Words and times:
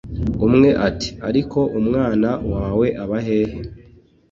umwe 0.47 0.69
ati"ariko 0.87 1.59
umwana 1.79 2.29
wawe 2.53 2.87
abahehe 3.03 3.59